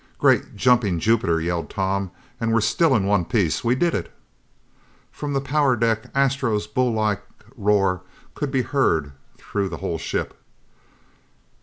"Great 0.17 0.55
jumping 0.55 0.99
Jupiter," 0.99 1.39
yelled 1.39 1.69
Tom, 1.69 2.09
"and 2.39 2.51
we're 2.51 2.59
still 2.59 2.95
in 2.95 3.05
one 3.05 3.23
piece! 3.23 3.63
We 3.63 3.75
did 3.75 3.93
it!" 3.93 4.11
From 5.11 5.33
the 5.33 5.39
power 5.41 5.75
deck, 5.75 6.09
Astro's 6.15 6.65
bull 6.65 6.91
like 6.91 7.21
roar 7.55 8.01
could 8.33 8.49
be 8.49 8.63
heard 8.63 9.11
through 9.37 9.69
the 9.69 9.77
whole 9.77 9.99
ship. 9.99 10.35